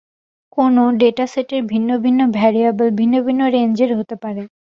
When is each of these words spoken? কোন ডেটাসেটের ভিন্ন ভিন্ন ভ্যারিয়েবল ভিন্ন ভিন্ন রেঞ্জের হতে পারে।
কোন 0.57 0.75
ডেটাসেটের 1.01 1.61
ভিন্ন 1.71 1.89
ভিন্ন 1.97 2.19
ভ্যারিয়েবল 2.37 2.87
ভিন্ন 2.99 3.15
ভিন্ন 3.23 3.41
রেঞ্জের 3.47 3.91
হতে 3.99 4.15
পারে। 4.23 4.43